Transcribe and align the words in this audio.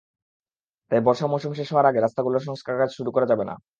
তাই 0.91 1.01
বর্ষা 1.03 1.25
মৌসুম 1.27 1.51
শেষ 1.53 1.67
হওয়ার 1.71 1.89
আগে 1.89 1.99
রাস্তাগুলোর 2.01 2.47
সংস্কারকাজ 2.47 2.89
শুরু 2.97 3.09
করা 3.11 3.29
যাবে 3.31 3.45
না। 3.49 3.55